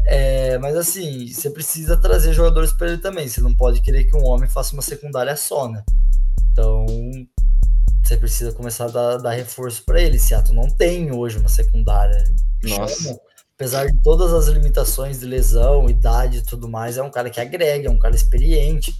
[0.04, 3.26] É, mas assim, você precisa trazer jogadores para ele também.
[3.26, 5.82] Você não pode querer que um homem faça uma secundária só, né?
[6.52, 6.84] Então,
[8.04, 10.18] você precisa começar a dar, dar reforço para ele.
[10.18, 12.22] Seattle não tem hoje uma secundária.
[12.62, 13.02] Nossa.
[13.02, 13.18] Chama,
[13.54, 17.40] apesar de todas as limitações de lesão, idade e tudo mais, é um cara que
[17.40, 18.94] agrega, é um cara experiente,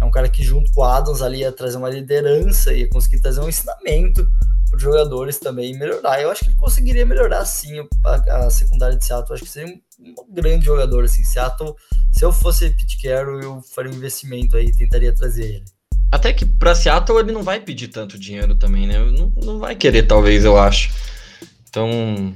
[0.00, 3.20] é um cara que junto com o Adams ali ia trazer uma liderança, ia conseguir
[3.20, 4.26] trazer um ensinamento
[4.68, 6.20] para os jogadores também melhorar.
[6.20, 7.72] Eu acho que ele conseguiria melhorar sim
[8.04, 9.30] a, a secundária de Seattle.
[9.30, 11.24] Eu acho que seria um, um, grande jogador assim.
[11.24, 11.74] Seattle,
[12.12, 15.77] se eu fosse Pete Carroll, eu faria um investimento aí, tentaria trazer ele.
[16.10, 18.98] Até que pra Seattle ele não vai pedir tanto dinheiro também, né?
[18.98, 20.90] Não, não vai querer, talvez, eu acho.
[21.68, 22.34] Então,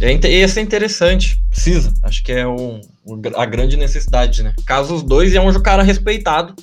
[0.00, 1.40] é, ia ser interessante.
[1.48, 1.92] Precisa.
[2.02, 2.80] Acho que é o,
[3.36, 4.54] a grande necessidade, né?
[4.66, 6.54] Caso os dois é um cara respeitado.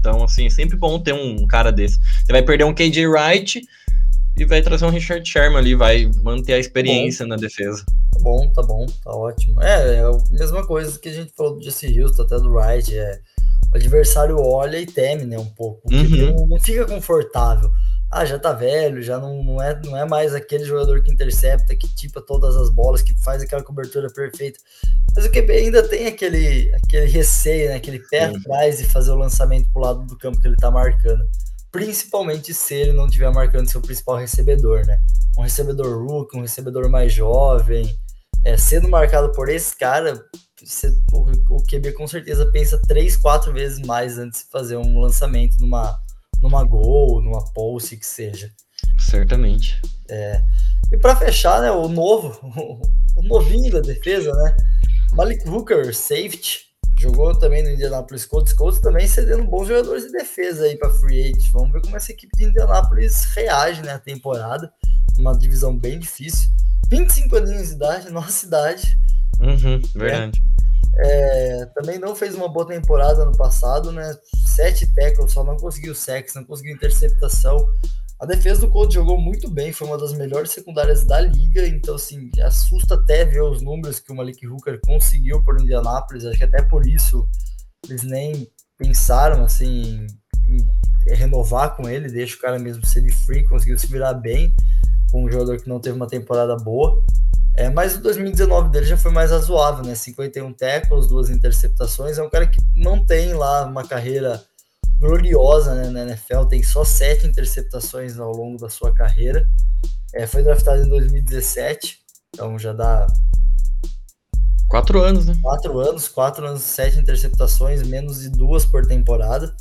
[0.00, 1.98] Então, assim, é sempre bom ter um cara desse.
[1.98, 3.62] Você vai perder um KJ Wright
[4.36, 7.84] e vai trazer um Richard Sherman ali, vai manter a experiência na defesa.
[8.12, 9.62] Tá bom, tá bom, tá ótimo.
[9.62, 12.96] É, é a mesma coisa que a gente falou do Jesse Houston, até do Wright.
[12.96, 13.20] É,
[13.74, 15.92] o adversário olha e teme, né, um pouco.
[15.92, 16.32] Uhum.
[16.32, 17.70] Não, não fica confortável
[18.14, 21.74] ah, já tá velho, já não, não, é, não é mais aquele jogador que intercepta,
[21.74, 24.60] que tipa todas as bolas, que faz aquela cobertura perfeita.
[25.16, 28.36] Mas o QB ainda tem aquele, aquele receio, né, aquele pé Sim.
[28.36, 31.24] atrás de fazer o lançamento pro lado do campo que ele tá marcando.
[31.72, 35.00] Principalmente se ele não estiver marcando seu principal recebedor, né?
[35.36, 37.98] Um recebedor rookie, um recebedor mais jovem.
[38.44, 40.22] É, sendo marcado por esse cara,
[40.62, 45.00] você, o, o QB com certeza pensa três, quatro vezes mais antes de fazer um
[45.00, 45.98] lançamento numa
[46.44, 48.52] numa gol, numa pulse que seja.
[48.98, 49.80] Certamente.
[50.08, 50.42] É.
[50.92, 52.38] E para fechar, né, o novo,
[53.16, 54.56] o novinho da defesa, né?
[55.12, 56.60] Malik Hooker, safety,
[56.98, 58.52] jogou também no Indianapolis Colts.
[58.52, 61.50] Colts também cedendo bons jogadores de defesa aí para free agent.
[61.52, 64.70] Vamos ver como essa equipe de Indianapolis reage, né, a temporada.
[65.18, 66.50] Uma divisão bem difícil.
[66.90, 68.98] 25 aninhos de idade, nossa idade.
[69.40, 70.42] Uhum, verdade.
[70.50, 70.54] É.
[70.96, 74.16] É, também não fez uma boa temporada no passado, né?
[74.46, 77.68] Sete tackles, só não conseguiu sex, não conseguiu interceptação.
[78.20, 81.96] A defesa do Colts jogou muito bem, foi uma das melhores secundárias da liga, então
[81.96, 86.44] assim, assusta até ver os números que o Malik Hooker conseguiu por Indianapolis, acho que
[86.44, 87.28] até por isso
[87.88, 88.48] eles nem
[88.78, 90.06] pensaram assim
[90.46, 94.54] em renovar com ele, deixa o cara mesmo ser de free, conseguiu se virar bem
[95.14, 97.00] com um jogador que não teve uma temporada boa.
[97.54, 99.94] É, mas o 2019 dele já foi mais razoável, né?
[99.94, 102.18] 51 tackles, duas interceptações.
[102.18, 104.42] É um cara que não tem lá uma carreira
[104.98, 109.48] gloriosa né, na NFL, tem só sete interceptações ao longo da sua carreira.
[110.12, 112.00] É, foi draftado em 2017,
[112.34, 113.06] então já dá.
[114.68, 115.36] Quatro anos, né?
[115.40, 119.54] Quatro anos, quatro anos, sete interceptações, menos de duas por temporada,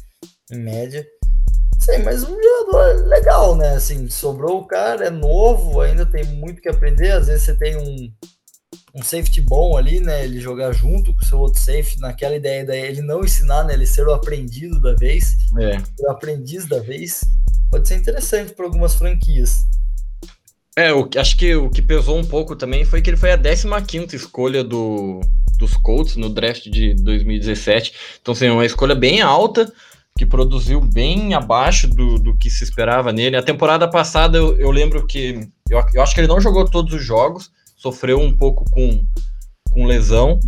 [0.51, 1.05] em média.
[1.83, 3.71] Sim, mas um jogador legal, né?
[3.71, 7.11] Assim, sobrou o cara, é novo, ainda tem muito que aprender.
[7.11, 8.09] Às vezes você tem um,
[8.95, 10.23] um safety bom ali, né?
[10.23, 13.73] Ele jogar junto com o seu outro safety, naquela ideia daí ele não ensinar, né?
[13.73, 15.77] Ele ser o aprendido da vez, é.
[15.99, 17.25] o aprendiz da vez.
[17.69, 19.65] Pode ser interessante para algumas franquias.
[20.77, 23.37] É, o, acho que o que pesou um pouco também foi que ele foi a
[23.37, 25.19] 15 escolha do,
[25.57, 27.93] dos Colts no draft de 2017.
[28.21, 29.69] Então, assim, uma escolha bem alta
[30.17, 33.35] que produziu bem abaixo do, do que se esperava nele.
[33.35, 36.93] A temporada passada eu, eu lembro que eu, eu, acho que ele não jogou todos
[36.93, 39.03] os jogos, sofreu um pouco com,
[39.71, 40.39] com lesão.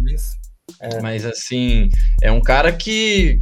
[0.79, 1.01] É.
[1.01, 1.89] Mas assim,
[2.21, 3.41] é um cara que,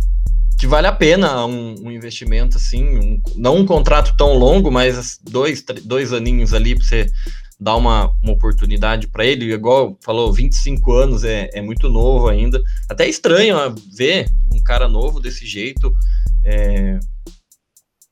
[0.58, 5.20] que vale a pena um, um investimento assim, um, não um contrato tão longo, mas
[5.22, 7.12] dois, dois aninhos ali para você
[7.64, 12.62] dar uma, uma oportunidade para ele, igual falou, 25 anos é, é muito novo ainda.
[12.90, 13.56] Até estranho
[13.96, 15.94] ver um cara novo desse jeito,
[16.44, 17.00] é,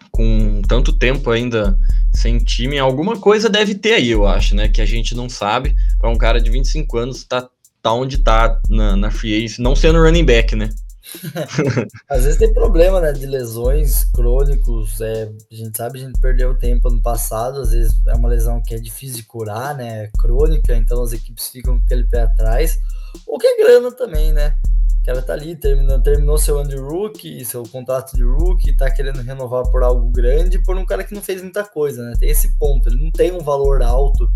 [0.10, 1.78] com tanto tempo ainda
[2.16, 2.80] sem time.
[2.80, 4.70] Alguma coisa deve ter aí, eu acho, né?
[4.70, 5.76] Que a gente não sabe.
[6.00, 7.50] Para um cara de 25 anos tá,
[7.82, 10.70] tá onde tá na, na free agency, não sendo running back, né?
[12.08, 16.58] Às vezes tem problema, né, de lesões crônicos, é, a gente sabe, a gente perdeu
[16.58, 20.12] tempo ano passado, às vezes é uma lesão que é difícil de curar, né, é
[20.20, 22.80] crônica, então as equipes ficam com aquele pé atrás,
[23.28, 24.56] o que é grana também, né,
[25.02, 28.90] o cara tá ali, terminou, terminou seu ano de rookie, seu contrato de rookie, tá
[28.92, 32.30] querendo renovar por algo grande, por um cara que não fez muita coisa, né, tem
[32.30, 34.30] esse ponto, ele não tem um valor alto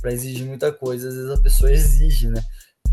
[0.00, 2.42] para exigir muita coisa, às vezes a pessoa exige, né,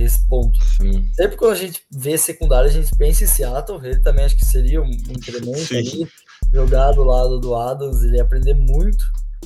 [0.04, 0.58] esse ponto.
[0.64, 1.10] Sim.
[1.14, 4.46] Sempre quando a gente vê secundário, a gente pensa em Seattle, ele também acho que
[4.46, 6.08] seria um, incremento ali,
[6.54, 9.04] jogar do lado do Adams, ele ia aprender muito,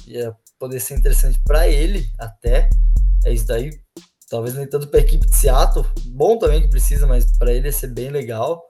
[0.08, 2.70] ia poder ser interessante para ele até.
[3.26, 3.72] É isso daí.
[4.30, 7.68] Talvez nem tanto para a equipe de Seattle, bom também que precisa, mas para ele
[7.68, 8.64] ia ser bem legal.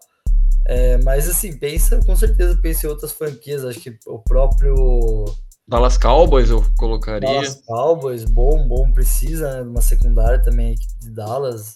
[0.65, 5.26] É, mas assim, pensa, com certeza pensa em outras franquias, acho que o próprio
[5.67, 7.28] Dallas Cowboys eu colocaria.
[7.28, 11.73] Dallas Cowboys, bom, bom, precisa, né, uma secundária também, a equipe de Dallas.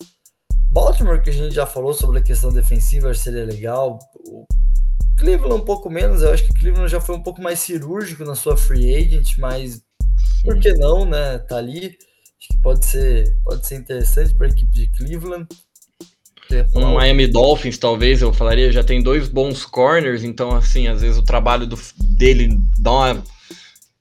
[0.70, 3.98] Baltimore, que a gente já falou sobre a questão defensiva, seria legal.
[4.26, 4.46] O
[5.18, 8.36] Cleveland um pouco menos, eu acho que Cleveland já foi um pouco mais cirúrgico na
[8.36, 9.82] sua free agent, mas
[10.44, 11.38] por que não, né?
[11.40, 11.98] Tá ali.
[12.40, 15.48] Acho que pode ser, pode ser interessante para a equipe de Cleveland.
[16.76, 21.18] Um Miami Dolphins, talvez, eu falaria, já tem dois bons corners, então, assim, às vezes
[21.18, 23.24] o trabalho do, dele dá uma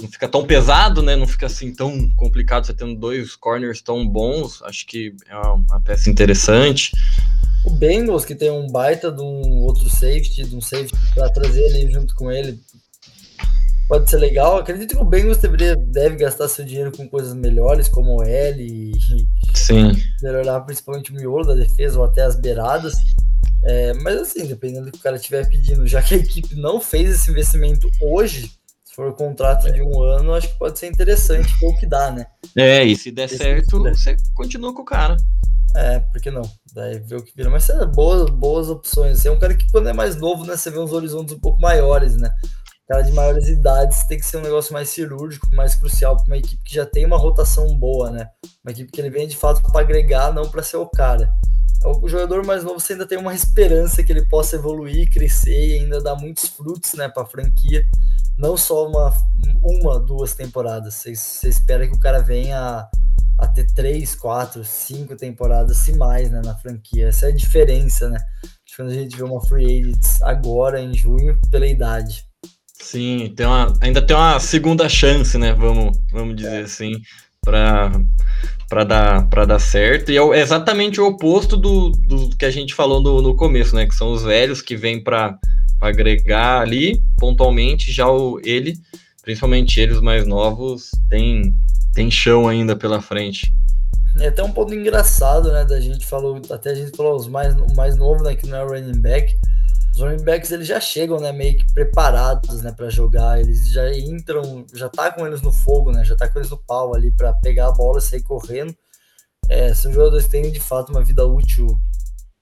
[0.01, 1.17] não fica tão pesado, né?
[1.17, 4.63] Não fica assim tão complicado você tendo dois corners tão bons.
[4.63, 6.93] Acho que é uma peça interessante.
[7.65, 11.63] O Bengals, que tem um baita de um outro safety, de um safety para trazer
[11.63, 12.61] ele junto com ele,
[13.89, 14.59] pode ser legal.
[14.59, 18.63] Acredito que o Bengals deveria, deve gastar seu dinheiro com coisas melhores, como o L
[18.63, 18.93] e
[19.55, 19.93] Sim.
[20.23, 22.95] melhorar principalmente o miolo da defesa ou até as beiradas.
[23.65, 26.81] É, mas assim, dependendo do que o cara estiver pedindo, já que a equipe não
[26.81, 28.53] fez esse investimento hoje,
[28.97, 32.11] for um contrato de um ano, acho que pode ser interessante ver o que dá,
[32.11, 32.27] né?
[32.57, 35.19] É, e se der Esse certo, você continua com o cara.
[35.75, 36.51] É, por que não?
[36.73, 37.51] Daí ver o que vira.
[37.51, 39.21] Mas é boas, boas opções.
[39.21, 41.39] Você é um cara que, quando é mais novo, né, você vê uns horizontes um
[41.39, 42.31] pouco maiores, né?
[42.89, 46.37] cara de maiores idades tem que ser um negócio mais cirúrgico, mais crucial para uma
[46.37, 48.29] equipe que já tem uma rotação boa, né?
[48.65, 51.29] Uma equipe que ele vem de fato para agregar, não para ser o cara.
[51.85, 55.79] O jogador mais novo você ainda tem uma esperança que ele possa evoluir, crescer e
[55.81, 57.85] ainda dar muitos frutos, né, para a franquia.
[58.39, 59.13] Não só uma,
[59.63, 60.95] uma, duas temporadas.
[60.95, 62.87] Você, espera que o cara venha
[63.39, 67.09] a ter três, quatro, cinco temporadas, se mais, né, na franquia.
[67.09, 68.19] Essa é a diferença, né?
[68.77, 72.25] Quando a gente vê uma free agent agora, em junho, pela idade.
[72.75, 75.55] Sim, tem uma, ainda tem uma segunda chance, né?
[75.55, 76.65] Vamos, vamos dizer é.
[76.65, 76.93] assim,
[77.43, 80.13] para dar, dar certo.
[80.13, 83.87] E é exatamente o oposto do, do que a gente falou no, no começo, né?
[83.87, 85.39] Que são os velhos que vêm para
[85.81, 88.79] agregar ali pontualmente, já o, ele,
[89.23, 91.55] principalmente eles mais novos, tem,
[91.95, 93.53] tem chão ainda pela frente.
[94.19, 95.65] É até um ponto engraçado, né?
[95.65, 98.35] Da gente falou, até a gente falou os mais, o mais novo, né?
[98.35, 99.37] Que não é running back.
[99.95, 101.33] Os running backs eles já chegam, né?
[101.33, 102.73] Meio que preparados, né?
[102.73, 103.39] Para jogar.
[103.39, 106.03] Eles já entram, já tá com eles no fogo, né?
[106.03, 108.75] Já tá com eles no pau ali para pegar a bola e sair correndo.
[109.49, 111.79] É, são jogadores que têm de fato uma vida útil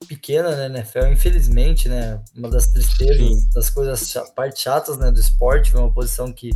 [0.05, 3.49] pequena, né, NFL, infelizmente, né, uma das tristezas, Sim.
[3.55, 6.51] das coisas, partes chatas, né, do esporte, é uma posição que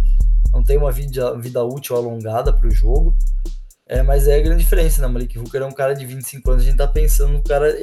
[0.52, 3.16] não tem uma vida, vida útil alongada para o jogo,
[3.88, 5.08] é, mas é a grande diferença, né?
[5.08, 7.74] Malik Hooker é um cara de 25 anos, a gente tá pensando no cara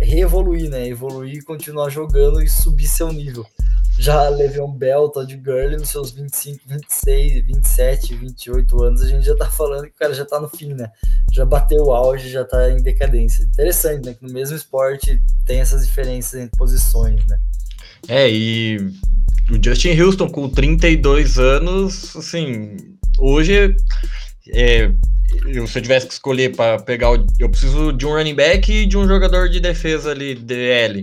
[0.00, 0.88] reevoluir, né?
[0.88, 3.44] Evoluir, continuar jogando e subir seu nível.
[3.98, 9.36] Já Le'Veon Bell, Todd Gurley, nos seus 25, 26, 27, 28 anos, a gente já
[9.36, 10.90] tá falando que o cara já tá no fim, né?
[11.32, 13.44] Já bateu o auge, já tá em decadência.
[13.44, 14.14] Interessante, né?
[14.14, 17.36] Que no mesmo esporte tem essas diferenças entre posições, né?
[18.08, 18.78] É, e
[19.50, 22.76] o Justin Houston com 32 anos, assim,
[23.18, 23.76] hoje
[24.48, 24.92] é,
[25.66, 28.86] se eu tivesse que escolher para pegar o, eu preciso de um running back e
[28.86, 31.02] de um jogador de defesa ali, DL.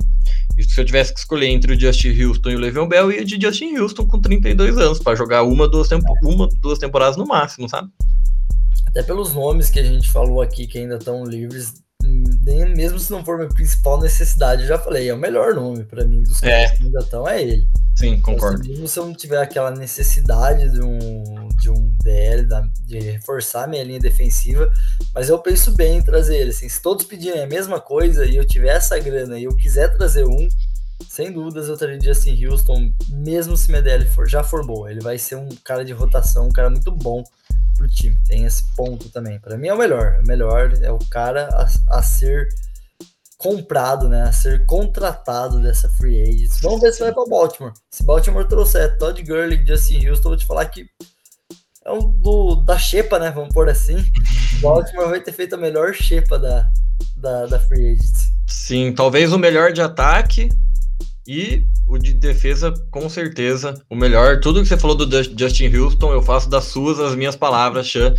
[0.57, 3.23] E se eu tivesse que escolher entre o Justin Houston e o Le'Veon Bell, ia
[3.23, 7.25] de Justin Houston com 32 anos para jogar uma duas, tempo, uma, duas temporadas no
[7.25, 7.89] máximo, sabe?
[8.87, 13.11] Até pelos nomes que a gente falou aqui que ainda estão livres, nem mesmo se
[13.11, 16.41] não for minha principal necessidade, eu já falei, é o melhor nome para mim dos
[16.43, 16.49] é.
[16.49, 17.67] caras que ainda estão é ele.
[17.99, 18.65] Sim, então, concordo.
[18.65, 22.47] Mesmo se eu não tiver aquela necessidade de um, de um DL,
[22.85, 24.71] de reforçar minha linha defensiva,
[25.13, 26.51] mas eu penso bem em trazer ele.
[26.51, 29.93] Assim, se todos pedirem a mesma coisa e eu tiver essa grana e eu quiser
[29.97, 30.47] trazer um,
[31.09, 34.89] sem dúvidas eu traria Justin Houston, mesmo se minha DL for, já for boa.
[34.89, 37.21] Ele vai ser um cara de rotação, um cara muito bom
[37.75, 38.17] pro time.
[38.27, 39.39] Tem esse ponto também.
[39.39, 40.21] Para mim é o melhor.
[40.23, 42.47] O melhor é o cara a, a ser
[43.39, 46.52] comprado, né, a ser contratado dessa free agent.
[46.62, 47.71] Vamos ver se vai para Baltimore.
[47.89, 50.86] Se Baltimore trouxer Todd Gurley, Justin Houston, vou te falar que
[51.86, 53.95] é um do da xepa, né, vamos pôr assim.
[54.62, 56.69] Baltimore vai ter feito a melhor xepa da,
[57.15, 58.30] da, da free agent.
[58.45, 60.49] Sim, talvez o melhor de ataque
[61.25, 64.41] e o de defesa, com certeza, o melhor.
[64.41, 68.13] Tudo que você falou do Justin Houston, eu faço das suas as minhas palavras, Chan.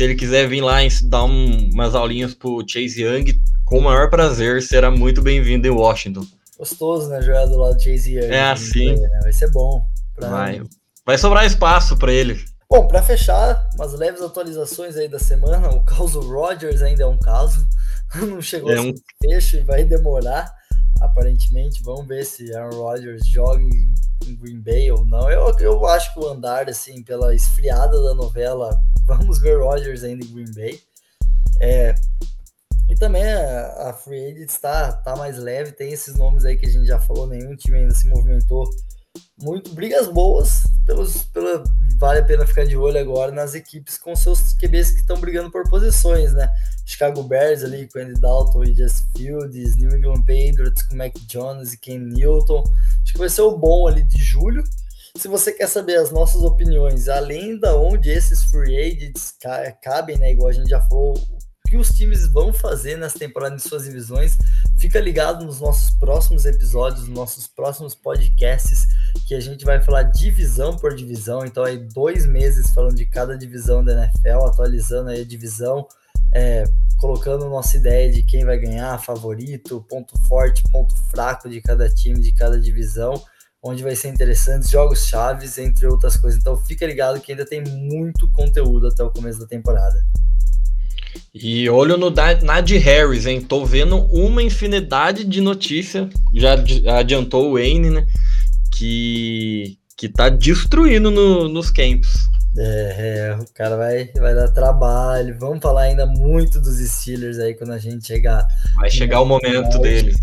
[0.00, 3.82] Se ele quiser vir lá e dar um, umas aulinhas pro Chase Young, com o
[3.82, 6.24] maior prazer, será muito bem-vindo em Washington.
[6.58, 7.20] Gostoso, né?
[7.20, 8.32] Jogar do lado de Chase Young.
[8.32, 8.94] É assim.
[8.98, 9.20] Né?
[9.22, 9.86] Vai ser bom.
[10.18, 10.62] Vai.
[11.04, 12.42] Vai sobrar espaço para ele.
[12.70, 15.68] Bom, para fechar, umas leves atualizações aí da semana.
[15.68, 17.68] O caso Rogers ainda é um caso.
[18.26, 18.94] Não chegou é um...
[19.22, 20.50] fecho e vai demorar,
[21.02, 21.82] aparentemente.
[21.82, 23.94] Vamos ver se Aaron Rodgers joga em,
[24.26, 25.30] em Green Bay ou não.
[25.30, 28.80] Eu, eu acho que o andar, assim, pela esfriada da novela,
[29.16, 30.80] vamos ver Rodgers ainda em Green Bay.
[31.60, 31.94] É,
[32.88, 36.66] e também a, a Free Agents está tá mais leve, tem esses nomes aí que
[36.66, 38.68] a gente já falou, nenhum time ainda se movimentou
[39.40, 39.72] muito.
[39.74, 41.62] Brigas boas, pelos, pela,
[41.98, 45.50] vale a pena ficar de olho agora nas equipes com seus QBs que estão brigando
[45.50, 46.50] por posições, né?
[46.84, 51.72] Chicago Bears ali com Andy Dalton e Just Fields, New England Patriots com Mac Jones
[51.72, 52.64] e Ken Newton.
[53.02, 54.64] Acho que vai ser o bom ali de julho.
[55.16, 59.34] Se você quer saber as nossas opiniões, além da onde esses free agents
[59.82, 60.32] cabem, né?
[60.32, 61.14] Igual a gente já falou,
[61.70, 64.36] que os times vão fazer nessa temporada em suas divisões.
[64.76, 68.88] Fica ligado nos nossos próximos episódios, nos nossos próximos podcasts,
[69.28, 71.44] que a gente vai falar divisão por divisão.
[71.44, 75.86] Então, aí, dois meses falando de cada divisão da NFL, atualizando aí a divisão,
[76.34, 76.64] é,
[76.98, 82.20] colocando nossa ideia de quem vai ganhar, favorito, ponto forte, ponto fraco de cada time,
[82.20, 83.14] de cada divisão,
[83.62, 86.40] onde vai ser interessante, jogos chaves, entre outras coisas.
[86.40, 90.00] Então fica ligado que ainda tem muito conteúdo até o começo da temporada.
[91.34, 93.40] E olho no Nad Harris, hein?
[93.40, 96.08] Tô vendo uma infinidade de notícia.
[96.32, 96.54] Já
[96.98, 98.06] adiantou o Wayne, né?
[98.72, 102.28] Que, que tá destruindo no, nos camps.
[102.56, 105.36] É, é, o cara vai, vai dar trabalho.
[105.38, 108.46] Vamos falar ainda muito dos Steelers aí quando a gente chegar.
[108.76, 110.16] Vai chegar o momento deles.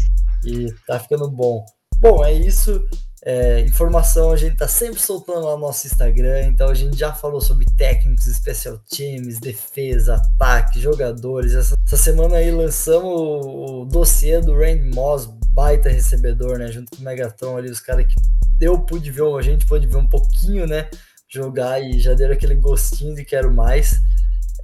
[0.45, 1.65] E tá ficando bom.
[1.99, 2.83] Bom, é isso.
[3.29, 7.11] É, informação a gente tá sempre soltando lá no nosso Instagram, então a gente já
[7.11, 11.53] falou sobre técnicos, special teams, defesa, ataque, jogadores.
[11.53, 16.71] Essa, essa semana aí lançamos o, o dossiê do Randy Moss, baita recebedor, né?
[16.71, 18.15] Junto com o Megatron ali, os caras que
[18.61, 20.89] eu pude ver, a gente pôde ver um pouquinho, né?
[21.27, 23.99] Jogar e já deram aquele gostinho de quero mais.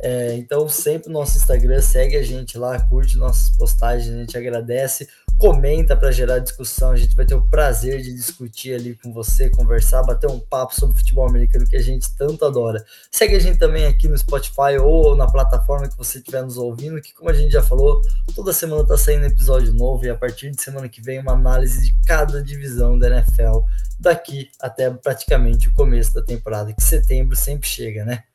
[0.05, 4.37] É, então, sempre no nosso Instagram, segue a gente lá, curte nossas postagens, a gente
[4.37, 6.91] agradece comenta para gerar discussão.
[6.91, 10.73] A gente vai ter o prazer de discutir ali com você, conversar, bater um papo
[10.73, 12.83] sobre futebol americano que a gente tanto adora.
[13.11, 17.01] Segue a gente também aqui no Spotify ou na plataforma que você estiver nos ouvindo,
[17.01, 18.01] que como a gente já falou,
[18.33, 21.83] toda semana tá saindo episódio novo e a partir de semana que vem uma análise
[21.83, 23.65] de cada divisão da NFL
[23.99, 28.23] daqui até praticamente o começo da temporada, que setembro sempre chega, né?